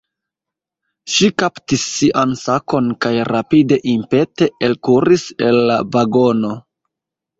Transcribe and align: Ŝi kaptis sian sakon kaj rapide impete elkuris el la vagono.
Ŝi 1.15 1.27
kaptis 1.41 1.83
sian 1.97 2.33
sakon 2.43 2.87
kaj 3.07 3.13
rapide 3.31 3.79
impete 3.95 4.49
elkuris 4.69 5.27
el 5.51 5.65
la 5.71 5.81
vagono. 5.99 6.57